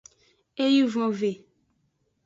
Ewivonve. 0.63 1.31